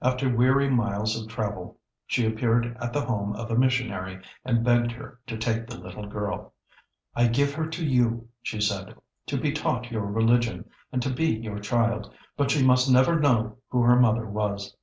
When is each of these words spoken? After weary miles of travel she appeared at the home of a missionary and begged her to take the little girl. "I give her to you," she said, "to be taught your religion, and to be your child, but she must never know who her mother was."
After 0.00 0.28
weary 0.32 0.70
miles 0.70 1.20
of 1.20 1.26
travel 1.28 1.76
she 2.06 2.24
appeared 2.24 2.76
at 2.80 2.92
the 2.92 3.00
home 3.04 3.34
of 3.34 3.50
a 3.50 3.56
missionary 3.58 4.22
and 4.44 4.62
begged 4.62 4.92
her 4.92 5.18
to 5.26 5.36
take 5.36 5.66
the 5.66 5.76
little 5.76 6.06
girl. 6.06 6.54
"I 7.16 7.26
give 7.26 7.52
her 7.54 7.66
to 7.66 7.84
you," 7.84 8.28
she 8.42 8.60
said, 8.60 8.94
"to 9.26 9.36
be 9.36 9.50
taught 9.50 9.90
your 9.90 10.06
religion, 10.06 10.70
and 10.92 11.02
to 11.02 11.10
be 11.12 11.34
your 11.34 11.58
child, 11.58 12.14
but 12.36 12.52
she 12.52 12.64
must 12.64 12.88
never 12.88 13.18
know 13.18 13.56
who 13.70 13.82
her 13.82 13.98
mother 13.98 14.26
was." 14.26 14.76